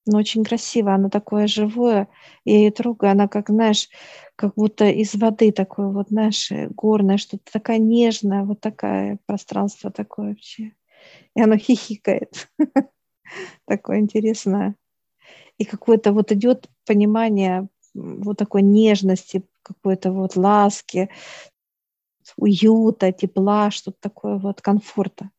Но 0.07 0.19
очень 0.19 0.45
красиво, 0.45 0.95
оно 0.95 1.09
такое 1.11 1.47
живое. 1.47 2.09
Я 2.45 2.59
ее 2.59 2.71
трогаю, 2.71 3.13
она 3.13 3.29
как, 3.29 3.51
знаешь, 3.51 3.89
как 4.35 4.55
будто 4.55 4.87
из 4.89 5.15
воды 5.15 5.53
такое 5.53 5.89
вот, 5.89 6.09
знаешь, 6.09 6.51
горное, 6.71 7.19
что-то 7.19 7.53
такая 7.53 7.79
нежная, 7.79 8.45
вот 8.45 8.61
такое 8.61 9.19
пространство 9.27 9.91
такое 9.91 10.31
вообще. 10.31 10.73
И 11.37 11.43
оно 11.43 11.57
хихикает. 11.57 12.51
Такое 13.67 14.01
интересное. 14.01 14.77
И 15.59 15.65
какое-то 15.65 16.13
вот 16.13 16.33
идет 16.33 16.69
понимание 16.87 17.69
вот 17.95 18.39
такой 18.39 18.63
нежности, 18.63 19.45
какой-то 19.63 20.13
вот 20.13 20.37
ласки, 20.37 21.11
уюта, 22.37 23.13
тепла, 23.13 23.71
что-то 23.71 23.99
такое 24.01 24.39
вот 24.39 24.61
комфорта. 24.61 25.31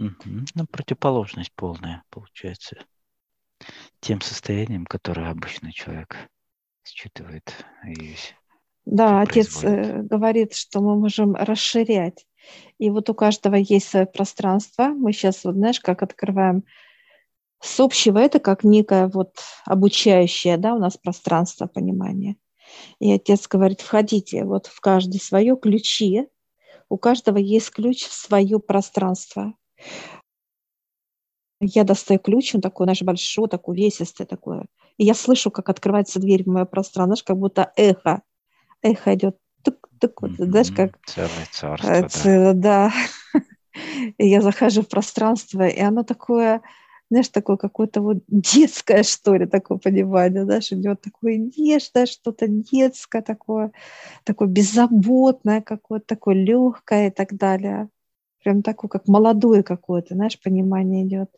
Угу. 0.00 0.46
Ну, 0.54 0.66
противоположность 0.66 1.52
полная 1.54 2.02
получается 2.08 2.78
тем 4.00 4.22
состоянием, 4.22 4.86
которое 4.86 5.30
обычный 5.30 5.72
человек 5.72 6.16
считывает 6.84 7.54
и 7.86 8.14
Да, 8.86 9.20
отец 9.20 9.62
э, 9.62 10.00
говорит, 10.00 10.54
что 10.54 10.80
мы 10.80 10.98
можем 10.98 11.34
расширять. 11.34 12.26
И 12.78 12.88
вот 12.88 13.10
у 13.10 13.14
каждого 13.14 13.56
есть 13.56 13.88
свое 13.88 14.06
пространство. 14.06 14.84
Мы 14.84 15.12
сейчас, 15.12 15.44
вот 15.44 15.56
знаешь, 15.56 15.80
как 15.80 16.02
открываем 16.02 16.64
с 17.60 17.78
общего, 17.78 18.18
это 18.18 18.40
как 18.40 18.64
некое 18.64 19.06
вот 19.06 19.34
обучающее, 19.66 20.56
да, 20.56 20.74
у 20.74 20.78
нас 20.78 20.96
пространство 20.96 21.66
понимания. 21.66 22.36
И 23.00 23.12
отец 23.12 23.46
говорит, 23.46 23.82
входите 23.82 24.46
вот 24.46 24.66
в 24.66 24.80
каждый 24.80 25.20
свое 25.20 25.58
ключи, 25.58 26.26
у 26.88 26.96
каждого 26.96 27.36
есть 27.36 27.70
ключ 27.70 28.06
в 28.06 28.14
свое 28.14 28.58
пространство. 28.58 29.54
Я 31.60 31.84
достаю 31.84 32.18
ключ, 32.18 32.54
он 32.54 32.62
такой, 32.62 32.86
наш 32.86 33.02
большой, 33.02 33.48
такой 33.48 33.76
весистый 33.76 34.24
такой. 34.24 34.64
И 34.96 35.04
я 35.04 35.14
слышу, 35.14 35.50
как 35.50 35.68
открывается 35.68 36.18
дверь 36.18 36.44
в 36.44 36.46
мое 36.46 36.64
пространство, 36.64 37.04
знаешь, 37.04 37.22
как 37.22 37.36
будто 37.36 37.72
эхо. 37.76 38.22
Эхо 38.82 39.14
идет 39.14 39.36
тук-тук, 39.62 40.22
вот, 40.22 40.30
mm-hmm. 40.32 40.44
знаешь, 40.46 40.70
как... 40.72 40.98
Целое 41.04 41.48
царство, 41.52 42.08
Целое, 42.08 42.54
да. 42.54 42.92
да. 43.34 43.40
И 44.18 44.26
я 44.26 44.40
захожу 44.40 44.82
в 44.82 44.88
пространство, 44.88 45.66
и 45.66 45.80
оно 45.80 46.02
такое, 46.02 46.60
знаешь, 47.08 47.28
такое 47.28 47.56
какое-то 47.56 48.00
вот 48.00 48.18
детское, 48.26 49.04
что 49.04 49.36
ли, 49.36 49.46
такое 49.46 49.78
понимание, 49.78 50.44
знаешь, 50.44 50.72
идет 50.72 51.02
такое 51.02 51.36
нежное, 51.36 52.06
что-то 52.06 52.48
детское 52.48 53.22
такое, 53.22 53.70
такое 54.24 54.48
беззаботное 54.48 55.60
какое-то, 55.60 56.06
такое 56.06 56.34
легкое 56.34 57.08
и 57.08 57.10
так 57.10 57.34
далее 57.36 57.88
прям 58.42 58.62
такое, 58.62 58.88
как 58.88 59.08
молодое 59.08 59.62
какое-то, 59.62 60.14
знаешь, 60.14 60.40
понимание 60.40 61.04
идет. 61.04 61.30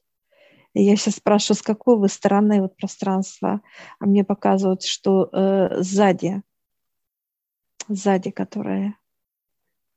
И 0.75 0.82
я 0.82 0.97
сейчас 0.97 1.16
спрашиваю, 1.16 1.59
с 1.59 1.62
какой 1.62 1.99
вы 1.99 2.09
стороны 2.09 2.62
вот 2.62 2.76
пространства, 2.76 3.61
а 3.99 4.06
мне 4.06 4.25
показывают, 4.25 4.82
что 4.82 5.28
э, 5.30 5.82
сзади, 5.82 6.42
сзади, 7.88 8.30
которое 8.30 8.97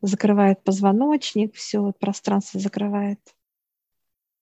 закрывает 0.01 0.63
позвоночник, 0.63 1.55
все, 1.55 1.79
вот 1.79 1.97
пространство 1.97 2.59
закрывает. 2.59 3.19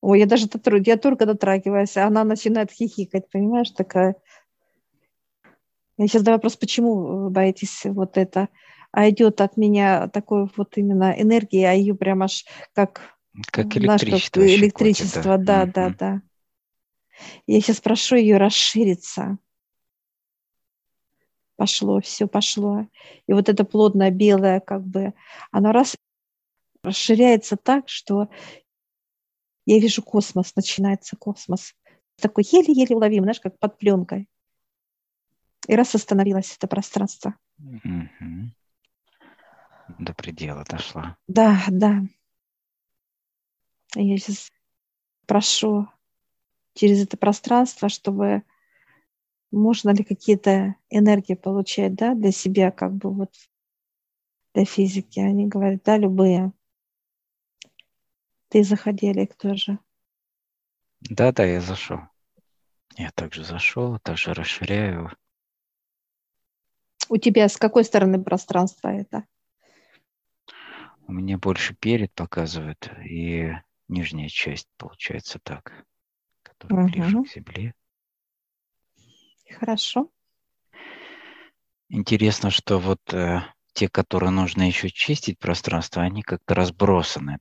Ой, 0.02 0.20
я 0.20 0.26
даже 0.26 0.50
я 0.86 0.98
только 0.98 1.26
дотрагиваюсь, 1.26 1.96
а 1.96 2.08
она 2.08 2.24
начинает 2.24 2.72
хихикать, 2.72 3.30
понимаешь, 3.30 3.72
такая. 3.72 4.16
Я 5.98 6.08
сейчас 6.08 6.22
задаю 6.22 6.38
вопрос, 6.38 6.58
почему 6.58 6.96
вы 6.96 7.30
боитесь 7.30 7.86
вот 7.86 8.18
это? 8.18 8.50
А 8.94 9.10
идет 9.10 9.42
от 9.42 9.58
меня 9.58 10.08
такой 10.08 10.48
вот 10.56 10.78
именно 10.78 11.20
энергия, 11.20 11.70
а 11.70 11.74
ее 11.74 11.96
прям 11.96 12.22
аж 12.22 12.46
как... 12.74 13.18
Как 13.48 13.76
электричество. 13.76 14.42
Как 14.42 14.50
электричество, 14.50 15.38
да, 15.40 15.66
да, 15.66 15.88
mm-hmm. 15.88 15.96
да. 15.98 16.22
Я 17.48 17.60
сейчас 17.60 17.82
прошу 17.82 18.18
ее 18.18 18.38
расшириться. 18.38 19.40
Пошло, 21.56 22.00
все 22.02 22.28
пошло. 22.28 22.86
И 23.28 23.34
вот 23.34 23.50
это 23.50 23.64
плотное 23.64 24.12
белое, 24.12 24.60
как 24.60 24.86
бы, 24.86 25.16
оно 25.50 25.72
раз 25.72 25.96
расширяется 26.84 27.58
так, 27.58 27.90
что 27.90 28.30
я 29.66 29.80
вижу 29.80 30.04
космос, 30.04 30.56
начинается 30.56 31.16
космос. 31.16 31.74
Такой 32.18 32.44
еле-еле 32.52 32.96
уловим, 32.96 33.24
знаешь, 33.24 33.40
как 33.40 33.58
под 33.58 33.80
пленкой. 33.80 34.30
И 35.68 35.76
раз 35.76 35.96
остановилось 35.96 36.56
это 36.56 36.68
пространство. 36.68 37.36
Угу. 37.58 38.52
До 40.00 40.14
предела 40.14 40.64
дошла. 40.64 41.18
Да, 41.28 41.64
да. 41.70 42.04
Я 43.96 44.18
сейчас 44.18 44.52
прошу 45.26 45.88
через 46.74 47.04
это 47.04 47.18
пространство, 47.18 47.90
чтобы 47.90 48.44
можно 49.52 49.92
ли 49.92 50.04
какие-то 50.04 50.76
энергии 50.90 51.36
получать, 51.36 51.94
да, 51.94 52.16
для 52.16 52.32
себя, 52.32 52.72
как 52.72 52.94
бы 52.94 53.14
вот 53.14 53.34
для 54.54 54.66
физики. 54.66 55.20
Они 55.20 55.48
говорят, 55.48 55.84
да, 55.84 55.98
любые. 55.98 56.52
Ты 58.50 58.64
заходи, 58.64 59.10
Олег, 59.10 59.36
тоже. 59.36 59.80
Да, 61.02 61.32
да, 61.32 61.44
я 61.44 61.62
зашел. 61.62 62.00
Я 62.96 63.12
также 63.12 63.44
зашел, 63.44 64.00
также 64.00 64.34
расширяю. 64.34 65.12
У 67.10 67.18
тебя 67.18 67.50
с 67.50 67.58
какой 67.58 67.84
стороны 67.84 68.24
пространства 68.24 68.90
это? 68.90 69.26
У 71.08 71.12
меня 71.12 71.38
больше 71.38 71.76
перед 71.76 72.14
показывает 72.14 72.92
и 73.06 73.52
нижняя 73.88 74.30
часть 74.30 74.68
получается 74.78 75.40
так 75.44 75.86
который 76.64 76.86
угу. 76.86 76.92
ближе 76.92 77.24
к 77.24 77.28
Земле. 77.28 77.74
Хорошо. 79.52 80.10
Интересно, 81.90 82.50
что 82.50 82.80
вот 82.80 83.14
э, 83.14 83.42
те, 83.74 83.88
которые 83.88 84.32
нужно 84.32 84.64
еще 84.64 84.90
чистить 84.90 85.38
пространство, 85.38 86.02
они 86.02 86.24
как-то 86.24 86.56
разбросаны. 86.56 87.40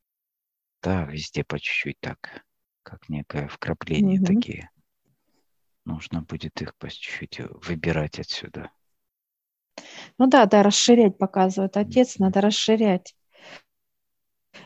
Да, 0.83 1.04
везде 1.04 1.45
по 1.45 1.59
чуть-чуть 1.59 2.00
так, 2.00 2.45
как 2.83 3.09
некое 3.09 3.49
вкрапление 3.49 4.21
угу. 4.21 4.26
такие. 4.26 4.71
Нужно 5.85 6.23
будет 6.23 6.61
их 6.61 6.76
по 6.76 6.90
чуть-чуть 6.90 7.40
выбирать 7.66 8.19
отсюда. 8.19 8.71
Ну 10.19 10.26
да, 10.26 10.47
да, 10.47 10.62
расширять 10.62 11.16
показывает 11.16 11.76
отец, 11.76 12.19
надо 12.19 12.40
расширять. 12.40 13.14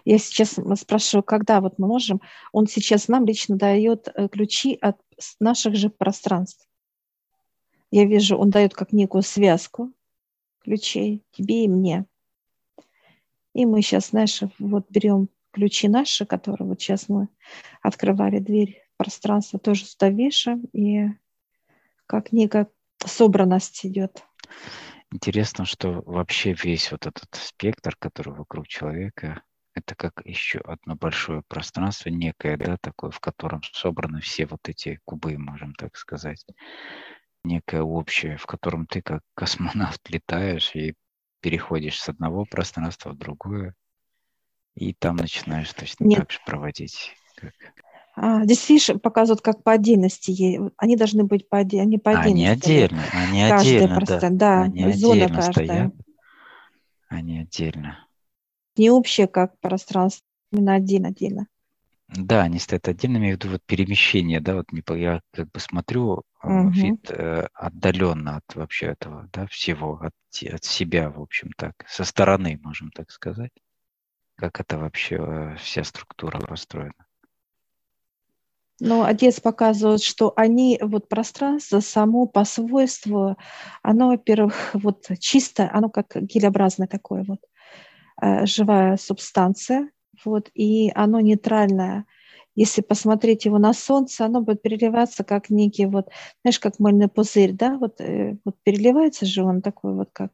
Я 0.06 0.18
сейчас 0.18 0.56
спрашиваю, 0.76 1.24
когда 1.24 1.60
вот 1.60 1.80
мы 1.80 1.88
можем, 1.88 2.22
он 2.52 2.68
сейчас 2.68 3.08
нам 3.08 3.26
лично 3.26 3.56
дает 3.56 4.06
э, 4.14 4.28
ключи 4.28 4.78
от 4.80 4.96
наших 5.40 5.74
же 5.74 5.90
пространств. 5.90 6.68
Я 7.90 8.04
вижу, 8.04 8.36
он 8.36 8.50
дает 8.50 8.72
как 8.72 8.92
некую 8.92 9.22
связку 9.22 9.92
ключей 10.62 11.24
тебе 11.32 11.64
и 11.64 11.68
мне. 11.68 12.06
И 13.52 13.66
мы 13.66 13.82
сейчас, 13.82 14.10
знаешь, 14.10 14.42
вот 14.60 14.86
берем 14.90 15.28
ключи 15.50 15.88
наши, 15.88 16.24
которые 16.24 16.68
вот 16.68 16.80
сейчас 16.80 17.08
мы 17.08 17.28
открывали 17.82 18.38
дверь 18.38 18.80
в 18.94 18.98
пространство, 18.98 19.58
тоже 19.58 19.86
сюда 19.86 20.10
вешаем, 20.10 20.66
и 20.72 21.08
как 22.06 22.30
некая 22.30 22.68
собранность 23.04 23.84
идет. 23.84 24.22
Интересно, 25.10 25.64
что 25.64 26.02
вообще 26.06 26.52
весь 26.52 26.92
вот 26.92 27.06
этот 27.08 27.28
спектр, 27.32 27.96
который 27.98 28.34
вокруг 28.34 28.68
человека, 28.68 29.42
это 29.76 29.94
как 29.94 30.22
еще 30.24 30.58
одно 30.60 30.96
большое 30.96 31.42
пространство, 31.46 32.08
некое, 32.08 32.56
да, 32.56 32.78
такое, 32.80 33.10
в 33.10 33.20
котором 33.20 33.62
собраны 33.62 34.20
все 34.22 34.46
вот 34.46 34.68
эти 34.68 35.00
кубы, 35.04 35.36
можем 35.36 35.74
так 35.74 35.96
сказать. 35.96 36.44
Некое 37.44 37.82
общее, 37.82 38.38
в 38.38 38.46
котором 38.46 38.86
ты 38.86 39.02
как 39.02 39.20
космонавт 39.34 40.00
летаешь 40.08 40.74
и 40.74 40.94
переходишь 41.40 42.00
с 42.00 42.08
одного 42.08 42.46
пространства 42.46 43.10
в 43.10 43.18
другое, 43.18 43.74
и 44.74 44.94
там 44.94 45.16
начинаешь 45.16 45.72
точно 45.72 46.04
Нет. 46.04 46.20
так 46.20 46.32
же 46.32 46.38
проводить. 46.46 47.14
Как... 47.36 47.52
А, 48.16 48.44
здесь, 48.44 48.66
видишь, 48.70 48.98
показывают 49.02 49.42
как 49.42 49.62
по 49.62 49.72
отдельности. 49.72 50.58
Они 50.78 50.96
должны 50.96 51.24
быть 51.24 51.48
по, 51.50 51.58
они 51.58 51.98
по 51.98 52.12
отдельности. 52.12 52.30
Они 52.30 52.46
отдельно, 52.46 53.02
они 53.12 53.42
отдельно, 53.42 54.00
да. 54.06 54.30
да. 54.30 54.62
Они 54.62 54.92
зона 54.94 55.24
отдельно 55.24 55.34
каждая. 55.36 55.66
стоят. 55.66 55.94
Они 57.08 57.40
отдельно 57.40 58.05
не 58.78 58.90
общее 58.90 59.26
как 59.26 59.58
пространство, 59.60 60.24
именно 60.52 60.74
отдельно-отдельно. 60.74 61.46
Да, 62.08 62.42
они 62.42 62.60
стоят 62.60 62.86
отдельно, 62.86 63.16
я 63.16 63.20
имею 63.20 63.36
в 63.36 63.40
виду 63.40 63.52
вот 63.52 63.62
перемещение, 63.66 64.40
да, 64.40 64.54
вот 64.54 64.66
я 64.96 65.20
как 65.32 65.50
бы 65.50 65.58
смотрю 65.58 66.22
угу. 66.42 66.68
вид 66.70 67.10
э, 67.10 67.48
отдаленно 67.52 68.36
от 68.36 68.54
вообще 68.54 68.86
этого, 68.86 69.28
да, 69.32 69.46
всего, 69.48 69.98
от, 70.00 70.14
от 70.52 70.64
себя, 70.64 71.10
в 71.10 71.20
общем 71.20 71.50
так, 71.56 71.74
со 71.88 72.04
стороны, 72.04 72.60
можем 72.62 72.92
так 72.92 73.10
сказать, 73.10 73.50
как 74.36 74.60
это 74.60 74.78
вообще 74.78 75.16
э, 75.16 75.56
вся 75.56 75.82
структура 75.82 76.38
построена. 76.38 77.06
Ну, 78.78 79.02
отец 79.02 79.40
показывает, 79.40 80.02
что 80.02 80.32
они, 80.36 80.78
вот 80.82 81.08
пространство 81.08 81.80
само 81.80 82.26
по 82.26 82.44
свойству, 82.44 83.36
оно, 83.82 84.08
во-первых, 84.08 84.70
вот 84.74 85.06
чисто, 85.18 85.70
оно 85.72 85.88
как 85.88 86.14
гелеобразное 86.14 86.86
такое 86.86 87.24
вот. 87.24 87.40
Э, 88.20 88.46
живая 88.46 88.96
субстанция, 88.96 89.90
вот, 90.24 90.50
и 90.54 90.90
оно 90.94 91.20
нейтральное. 91.20 92.06
Если 92.54 92.80
посмотреть 92.80 93.44
его 93.44 93.58
на 93.58 93.74
солнце, 93.74 94.24
оно 94.24 94.40
будет 94.40 94.62
переливаться 94.62 95.22
как 95.22 95.50
некий 95.50 95.84
вот, 95.84 96.08
знаешь, 96.42 96.58
как 96.58 96.78
мыльный 96.78 97.08
пузырь, 97.08 97.52
да, 97.52 97.76
вот, 97.76 98.00
э, 98.00 98.38
вот 98.46 98.56
переливается 98.62 99.26
же 99.26 99.42
он 99.42 99.60
такой 99.60 99.94
вот 99.94 100.08
как 100.14 100.32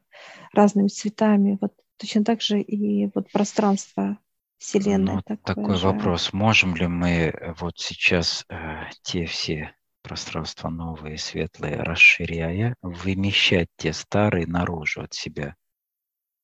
разными 0.53 0.87
цветами, 0.87 1.57
вот 1.59 1.73
точно 1.97 2.23
так 2.23 2.41
же 2.41 2.61
и 2.61 3.11
вот 3.13 3.29
пространство 3.33 4.17
Вселенной. 4.59 5.15
Ну, 5.15 5.21
такой 5.45 5.75
же. 5.75 5.87
вопрос, 5.87 6.31
можем 6.31 6.77
ли 6.77 6.87
мы 6.87 7.53
вот 7.59 7.79
сейчас 7.79 8.45
э, 8.47 8.83
те 9.01 9.25
все 9.25 9.75
пространства 10.03 10.69
новые, 10.69 11.17
светлые, 11.17 11.81
расширяя, 11.81 12.75
вымещать 12.81 13.67
те 13.75 13.91
старые 13.91 14.47
наружу 14.47 15.01
от 15.01 15.13
себя? 15.13 15.57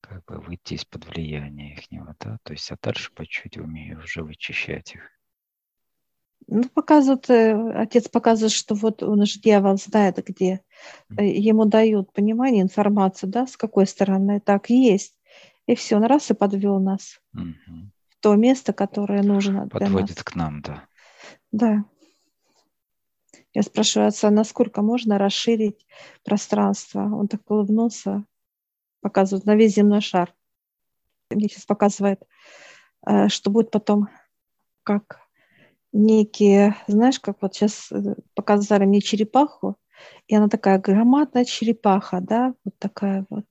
Как 0.10 0.26
бы 0.26 0.40
выйти 0.40 0.74
из-под 0.74 1.06
влияния 1.06 1.76
их, 1.76 1.86
да, 2.20 2.40
то 2.44 2.54
есть 2.54 2.72
а 2.72 2.78
дальше 2.82 3.12
по 3.14 3.26
чуть 3.28 3.58
умею 3.58 4.00
уже 4.00 4.24
вычищать 4.24 4.96
их. 4.96 5.02
Ну, 6.48 6.64
показывают, 6.70 7.30
э, 7.30 7.54
отец 7.76 8.08
показывает, 8.08 8.52
что 8.52 8.74
вот 8.74 9.04
он 9.04 9.24
же 9.26 9.40
дьявол 9.40 9.78
знает, 9.78 10.18
где 10.26 10.62
mm-hmm. 11.12 11.24
ему 11.24 11.66
дают 11.66 12.12
понимание, 12.12 12.64
информацию, 12.64 13.30
да, 13.30 13.46
с 13.46 13.56
какой 13.56 13.86
стороны 13.86 14.40
так 14.40 14.72
есть. 14.72 15.16
И 15.68 15.76
все, 15.76 15.98
он 15.98 16.06
раз 16.06 16.32
и 16.32 16.34
подвел 16.34 16.80
нас 16.80 17.22
mm-hmm. 17.36 17.92
в 18.08 18.20
то 18.22 18.36
место, 18.36 18.74
которое 18.74 19.22
нужно 19.22 19.68
Подводит 19.68 20.16
нас. 20.16 20.24
к 20.24 20.36
нам, 20.36 20.62
да. 20.62 20.88
Да. 21.52 21.86
Я 23.54 23.62
спрашиваю 23.62 24.08
отца, 24.08 24.32
насколько 24.32 24.82
можно 24.82 25.20
расширить 25.20 25.86
пространство? 26.24 27.02
Он 27.02 27.28
так 27.28 27.42
улыбнулся, 27.52 28.24
показывают 29.02 29.46
на 29.46 29.56
весь 29.56 29.76
земной 29.76 30.02
шар. 30.02 30.34
Мне 31.30 31.48
сейчас 31.48 31.66
показывает, 31.66 32.24
э, 33.06 33.28
что 33.30 33.52
будет 33.52 33.72
потом 33.72 34.10
как 34.84 35.22
некие, 35.92 36.76
знаешь, 36.88 37.20
как 37.20 37.42
вот 37.42 37.56
сейчас 37.56 37.92
э, 37.92 38.16
показали 38.36 38.86
мне 38.86 39.02
черепаху, 39.02 39.78
и 40.28 40.36
она 40.36 40.48
такая 40.48 40.80
громадная 40.80 41.46
черепаха, 41.46 42.20
да, 42.22 42.54
вот 42.64 42.78
такая 42.80 43.26
вот. 43.30 43.46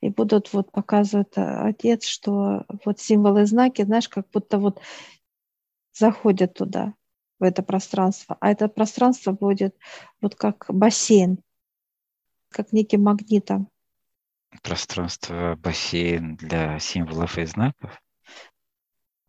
И 0.00 0.08
будут 0.08 0.52
вот 0.52 0.72
показывать 0.72 1.36
э, 1.36 1.42
отец, 1.42 2.04
что 2.04 2.64
вот 2.84 3.00
символы 3.00 3.46
знаки, 3.46 3.82
знаешь, 3.82 4.08
как 4.08 4.28
будто 4.30 4.58
вот 4.58 4.80
заходят 5.92 6.54
туда, 6.54 6.94
в 7.38 7.44
это 7.44 7.62
пространство. 7.62 8.36
А 8.40 8.50
это 8.50 8.68
пространство 8.68 9.32
будет 9.32 9.76
вот 10.20 10.34
как 10.34 10.66
бассейн, 10.68 11.38
как 12.50 12.72
неким 12.72 13.02
магнитом 13.02 13.68
пространство 14.62 15.56
бассейн 15.56 16.36
для 16.36 16.78
символов 16.78 17.38
и 17.38 17.44
знаков? 17.44 18.00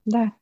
Да. 0.05 0.33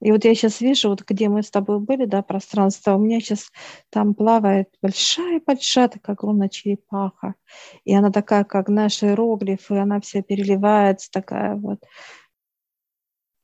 И 0.00 0.10
вот 0.10 0.24
я 0.24 0.34
сейчас 0.34 0.60
вижу, 0.60 0.88
вот 0.88 1.02
где 1.02 1.28
мы 1.28 1.44
с 1.44 1.50
тобой 1.50 1.78
были, 1.78 2.06
да, 2.06 2.22
пространство, 2.22 2.96
у 2.96 2.98
меня 2.98 3.20
сейчас 3.20 3.52
там 3.88 4.14
плавает 4.14 4.68
большая-большая 4.82 5.88
такая 5.88 6.16
огромная 6.16 6.48
черепаха. 6.48 7.36
И 7.84 7.94
она 7.94 8.10
такая, 8.10 8.42
как 8.42 8.68
наши 8.68 9.06
иероглифы, 9.06 9.76
она 9.76 10.00
вся 10.00 10.22
переливается, 10.22 11.08
такая 11.12 11.54
вот, 11.54 11.84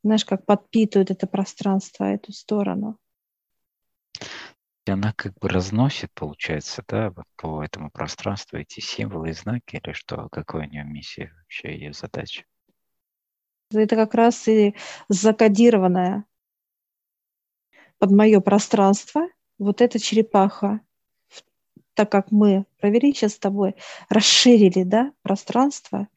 знаешь, 0.03 0.25
как 0.25 0.45
подпитывает 0.45 1.11
это 1.11 1.27
пространство, 1.27 2.03
эту 2.03 2.33
сторону. 2.33 2.97
Она 4.89 5.13
как 5.13 5.33
бы 5.39 5.49
разносит, 5.49 6.11
получается, 6.13 6.83
да, 6.87 7.11
вот 7.11 7.25
по 7.35 7.63
этому 7.63 7.91
пространству 7.91 8.57
эти 8.57 8.79
символы 8.79 9.29
и 9.29 9.33
знаки, 9.33 9.81
или 9.83 9.93
что, 9.93 10.27
какой 10.29 10.67
у 10.67 10.69
нее 10.69 10.83
миссия, 10.83 11.31
вообще 11.37 11.73
ее 11.73 11.93
задача? 11.93 12.43
Это 13.71 13.95
как 13.95 14.13
раз 14.15 14.47
и 14.47 14.75
закодированная 15.09 16.25
под 17.99 18.11
мое 18.11 18.39
пространство 18.39 19.27
вот 19.59 19.81
эта 19.81 19.99
черепаха, 19.99 20.79
так 21.93 22.09
как 22.09 22.31
мы 22.31 22.65
провели 22.79 23.13
сейчас 23.13 23.33
с 23.33 23.39
тобой, 23.39 23.75
расширили, 24.07 24.83
да, 24.83 25.11
пространство, 25.21 26.07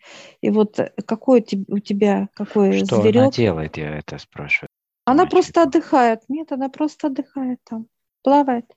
и 0.40 0.50
вот 0.50 0.78
какой 1.06 1.44
у 1.68 1.78
тебя, 1.80 2.28
какой 2.34 2.84
Что 2.86 3.02
зверек... 3.02 3.22
она 3.22 3.30
делает, 3.30 3.76
я 3.76 3.98
это 3.98 4.18
спрашиваю. 4.18 4.68
Она 5.04 5.26
просто 5.26 5.52
черепаха. 5.52 5.68
отдыхает. 5.68 6.20
Нет, 6.28 6.52
она 6.52 6.68
просто 6.68 7.08
отдыхает 7.08 7.58
там, 7.64 7.88
плавает. 8.22 8.76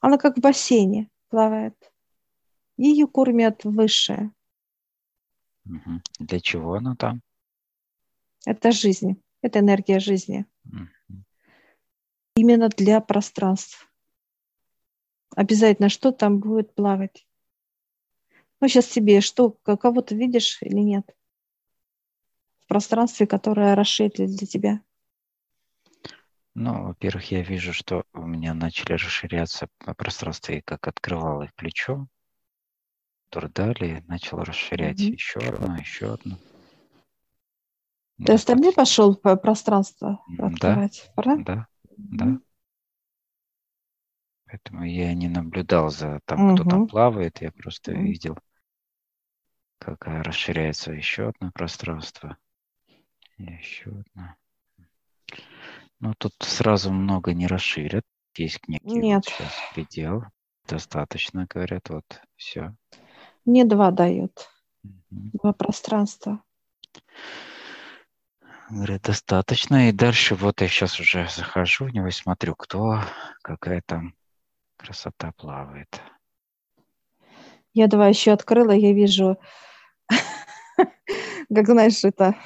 Она 0.00 0.18
как 0.18 0.36
в 0.36 0.40
бассейне 0.40 1.10
плавает. 1.28 1.76
Ее 2.76 3.06
кормят 3.06 3.64
высшее. 3.64 4.32
Угу. 5.66 6.00
Для 6.20 6.40
чего 6.40 6.74
она 6.74 6.96
там? 6.96 7.22
Это 8.44 8.72
жизнь, 8.72 9.22
это 9.40 9.60
энергия 9.60 9.98
жизни. 9.98 10.44
Угу 10.66 10.88
именно 12.34 12.68
для 12.68 13.00
пространств. 13.00 13.90
Обязательно 15.36 15.88
что 15.88 16.12
там 16.12 16.38
будет 16.38 16.74
плавать. 16.74 17.26
Ну, 18.60 18.68
сейчас 18.68 18.86
тебе 18.86 19.20
что, 19.20 19.50
кого-то 19.50 20.14
видишь 20.14 20.60
или 20.62 20.78
нет? 20.78 21.14
В 22.60 22.66
пространстве, 22.66 23.26
которое 23.26 23.74
расширили 23.74 24.26
для 24.26 24.46
тебя. 24.46 24.80
Ну, 26.54 26.84
во-первых, 26.84 27.30
я 27.32 27.42
вижу, 27.42 27.72
что 27.72 28.04
у 28.12 28.26
меня 28.26 28.54
начали 28.54 28.92
расширяться 28.92 29.68
пространство, 29.96 30.52
и 30.52 30.60
как 30.60 30.86
открывал 30.86 31.42
их 31.42 31.54
плечо, 31.54 32.06
который 33.28 33.50
далее 33.50 34.04
начал 34.06 34.38
расширять 34.38 35.00
mm-hmm. 35.00 35.12
еще 35.12 35.40
одно, 35.40 35.76
еще 35.76 36.14
одно. 36.14 36.36
Ты 38.18 38.24
ну, 38.28 38.34
остальные 38.34 38.72
пошел 38.72 39.16
по 39.16 39.34
пространство 39.36 40.24
открывать, 40.38 41.10
да, 41.16 41.22
правда? 41.22 41.44
Да 41.44 41.68
да. 41.96 42.38
Поэтому 44.46 44.84
я 44.84 45.12
не 45.14 45.28
наблюдал 45.28 45.90
за 45.90 46.20
там, 46.26 46.54
кто 46.54 46.64
там 46.68 46.86
плавает, 46.86 47.40
я 47.40 47.50
просто 47.50 47.92
Мгм. 47.92 48.04
видел, 48.04 48.38
как 49.78 50.06
э, 50.06 50.22
расширяется 50.22 50.92
еще 50.92 51.28
одно 51.28 51.50
пространство. 51.52 52.36
Еще 53.38 53.90
одно. 53.90 54.36
Ну, 56.04 56.12
тут 56.18 56.34
сразу 56.40 56.92
много 56.92 57.32
не 57.32 57.46
расширят. 57.46 58.04
Есть 58.36 58.68
некий 58.68 58.84
вот 58.84 59.02
Нет, 59.02 59.24
сейчас 59.24 59.54
предел. 59.74 60.24
Достаточно, 60.68 61.46
говорят, 61.48 61.88
вот 61.88 62.04
все. 62.36 62.76
мне 63.46 63.64
два 63.64 63.90
дают, 63.90 64.50
два 65.12 65.54
пространства. 65.54 66.42
Говорит, 68.68 69.00
достаточно. 69.00 69.88
И 69.88 69.92
дальше 69.92 70.34
вот 70.34 70.60
я 70.60 70.68
сейчас 70.68 71.00
уже 71.00 71.26
захожу 71.34 71.86
в 71.86 71.94
него 71.94 72.08
и 72.08 72.10
смотрю, 72.10 72.54
кто, 72.54 73.00
какая 73.40 73.80
там 73.86 74.14
красота 74.76 75.32
плавает. 75.32 76.02
Я 77.72 77.86
два 77.86 78.08
еще 78.08 78.32
открыла, 78.32 78.72
я 78.72 78.92
вижу, 78.92 79.38
как 81.48 81.66
знаешь, 81.66 82.04
это, 82.04 82.36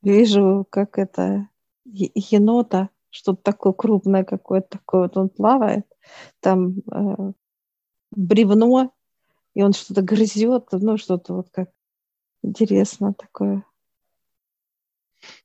вижу, 0.00 0.66
как 0.70 0.98
это, 0.98 1.51
енота, 1.92 2.88
что-то 3.10 3.42
такое 3.42 3.72
крупное 3.72 4.24
какое-то 4.24 4.78
такое, 4.78 5.02
вот 5.02 5.16
он 5.16 5.28
плавает, 5.28 5.86
там 6.40 6.78
э, 6.90 7.32
бревно, 8.12 8.92
и 9.54 9.62
он 9.62 9.72
что-то 9.72 10.02
грызет, 10.02 10.68
ну, 10.72 10.96
что-то 10.98 11.34
вот 11.34 11.50
как 11.50 11.70
интересно 12.42 13.14
такое. 13.14 13.64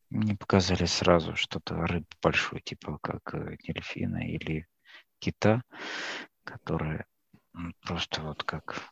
Мне 0.09 0.35
показали 0.35 0.85
сразу 0.85 1.35
что-то 1.35 1.75
рыб 1.75 2.05
большой, 2.21 2.61
типа 2.61 2.97
как 3.01 3.33
э, 3.35 3.57
дельфина 3.63 4.25
или 4.27 4.67
кита, 5.19 5.63
которая 6.43 7.05
просто 7.81 8.21
вот 8.21 8.43
как 8.43 8.89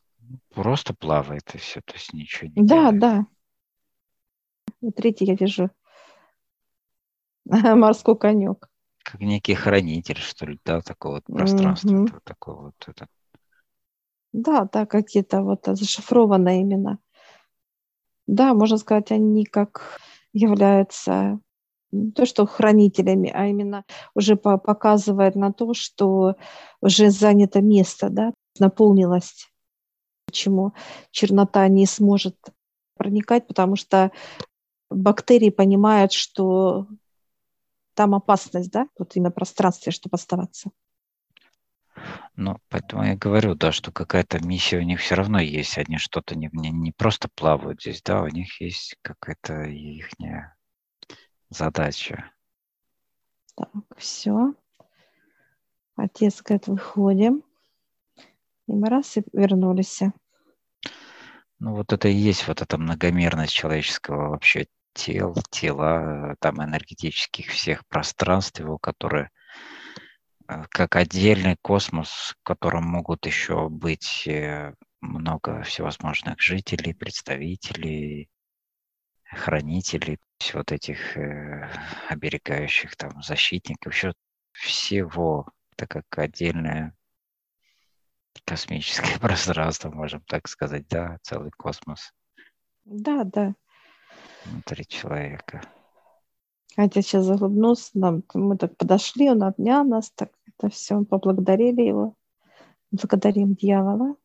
просто 0.54 0.94
плавает 0.94 1.56
и 1.56 1.58
все, 1.58 1.82
то 1.82 1.94
есть 1.94 2.14
ничего 2.14 2.50
не 2.50 2.62
Да, 2.62 2.66
делает. 2.66 3.00
да. 3.00 3.26
И 4.82 4.92
третий 4.92 5.26
я 5.26 5.36
вижу. 5.36 5.70
Морской 7.76 8.18
конек. 8.18 8.68
Как 9.04 9.22
некий 9.22 9.54
хранитель, 9.54 10.18
что 10.18 10.48
ли, 10.48 10.60
да, 10.66 10.82
такого 10.82 11.16
вот 11.16 11.26
пространства, 11.26 11.90
mm-hmm. 11.90 12.20
такого 12.24 12.62
вот 12.64 12.88
это. 12.88 13.08
Да, 14.34 14.68
да, 14.72 14.86
какие-то 14.86 15.44
вот 15.44 15.62
зашифрованные 15.66 16.62
именно. 16.62 17.00
Да, 18.28 18.54
можно 18.54 18.78
сказать, 18.78 19.12
они 19.12 19.46
как 19.46 20.00
являются 20.34 21.40
то, 22.16 22.26
что 22.26 22.46
хранителями, 22.46 23.32
а 23.34 23.48
именно 23.48 23.86
уже 24.16 24.36
показывает 24.36 25.36
на 25.36 25.54
то, 25.54 25.74
что 25.74 26.36
уже 26.82 27.12
занято 27.12 27.62
место, 27.62 28.10
да, 28.10 28.34
наполнилось. 28.60 29.48
Почему 30.26 30.74
чернота 31.12 31.68
не 31.68 31.86
сможет 31.86 32.36
проникать, 32.98 33.48
потому 33.48 33.76
что 33.76 34.12
бактерии 34.90 35.50
понимают, 35.50 36.12
что 36.12 36.88
там 37.96 38.14
опасность, 38.14 38.72
да, 38.72 38.88
вот 39.00 39.16
именно 39.16 39.32
пространстве, 39.32 39.92
чтобы 39.92 40.16
оставаться. 40.16 40.70
Ну, 42.36 42.58
поэтому 42.70 43.04
я 43.04 43.16
говорю, 43.16 43.56
да, 43.56 43.72
что 43.72 43.92
какая-то 43.92 44.46
миссия 44.46 44.80
у 44.80 44.82
них 44.84 45.00
все 45.00 45.16
равно 45.16 45.40
есть. 45.40 45.78
Они 45.78 45.98
что-то 45.98 46.36
не, 46.36 46.50
не, 46.52 46.70
не 46.70 46.92
просто 46.92 47.30
плавают 47.34 47.82
здесь, 47.82 48.02
да, 48.02 48.22
у 48.22 48.28
них 48.28 48.60
есть 48.60 48.98
какая-то 49.02 49.64
их 49.64 50.10
задача. 51.50 52.32
Так, 53.56 53.70
все. 53.98 54.54
Отец 55.96 56.42
говорит, 56.42 56.68
выходим. 56.68 57.44
И 58.68 58.74
мы 58.74 58.90
раз 58.90 59.16
и 59.16 59.24
вернулись. 59.32 60.02
Ну, 61.60 61.76
вот 61.76 61.94
это 61.94 62.10
и 62.10 62.14
есть 62.14 62.48
вот 62.48 62.62
эта 62.62 62.78
многомерность 62.78 63.54
человеческого 63.54 64.30
вообще 64.30 64.68
тел, 64.96 65.36
тела, 65.52 66.36
там 66.40 66.64
энергетических 66.64 67.50
всех 67.50 67.86
пространств 67.88 68.60
его, 68.60 68.80
которые 68.80 69.30
Э, 70.48 70.64
как 70.70 70.96
отдельный 70.96 71.58
космос, 71.62 72.36
в 72.40 72.44
котором 72.44 72.84
могут 72.86 73.26
еще 73.26 73.70
быть 73.70 74.28
э, 74.28 74.74
много 75.02 75.64
всевозможных 75.64 76.40
жителей, 76.40 76.94
представителей, 76.94 78.30
хранителей, 79.24 80.20
вот 80.54 80.72
этих 80.72 81.18
э, 81.18 81.70
оберегающих 82.10 82.96
там 82.96 83.22
защитников, 83.24 83.94
еще 83.94 84.14
всего, 84.52 85.48
так 85.76 85.90
как 85.90 86.06
отдельное 86.18 86.96
космическое 88.46 89.18
пространство, 89.20 89.90
можем 89.90 90.22
так 90.28 90.48
сказать, 90.48 90.88
да, 90.88 91.18
целый 91.24 91.52
космос. 91.52 92.14
Да, 92.84 93.24
да. 93.24 93.56
Внутри 94.46 94.86
человека. 94.86 95.62
Хотя 96.76 97.02
сейчас 97.02 97.26
заглубнулся, 97.26 97.92
нам, 97.94 98.24
мы 98.34 98.58
так 98.58 98.76
подошли, 98.78 99.30
он 99.30 99.44
обнял 99.44 99.84
нас, 99.86 100.12
так 100.12 100.32
это 100.46 100.70
все, 100.70 101.04
поблагодарили 101.04 101.82
его. 101.82 102.16
Благодарим 102.92 103.56
дьявола. 103.56 104.16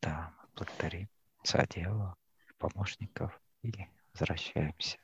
Да, 0.00 0.32
благодарим 0.54 1.08
за 1.44 1.66
дьявола, 1.68 2.16
помощников 2.58 3.40
и 3.62 3.72
возвращаемся. 4.12 4.98